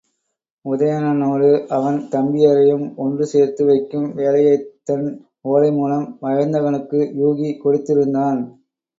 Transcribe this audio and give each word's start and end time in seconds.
உதயணனோடு 0.65 1.49
அவன் 1.67 1.97
தம்பியரையும் 2.11 2.95
ஒன்று 2.95 3.25
சேர்த்து 3.25 3.65
வைக்கும் 3.65 4.13
வேலையைத் 4.13 4.81
தன் 4.83 5.05
ஓலைமூலம் 5.47 6.07
வயந்தகனுக்கு 6.21 7.01
யூகி 7.19 7.51
கொடுத்திருந்தான். 7.63 8.41